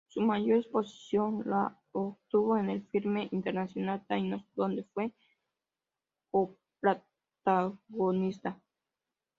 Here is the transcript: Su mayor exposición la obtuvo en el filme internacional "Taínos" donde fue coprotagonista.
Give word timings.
Su 0.07 0.21
mayor 0.21 0.57
exposición 0.57 1.43
la 1.45 1.77
obtuvo 1.91 2.57
en 2.57 2.71
el 2.71 2.81
filme 2.87 3.27
internacional 3.31 4.03
"Taínos" 4.07 4.41
donde 4.55 4.83
fue 4.95 5.13
coprotagonista. 6.31 8.59